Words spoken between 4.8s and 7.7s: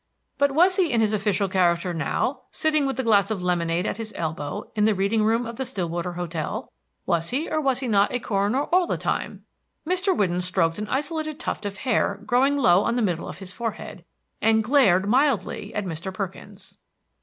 the reading room of the Stillwater hotel? Was he, or